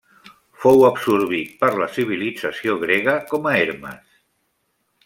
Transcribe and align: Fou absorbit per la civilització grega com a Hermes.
Fou 0.61 0.85
absorbit 0.87 1.51
per 1.65 1.69
la 1.83 1.89
civilització 1.99 2.79
grega 2.87 3.17
com 3.35 3.47
a 3.51 3.55
Hermes. 3.61 4.21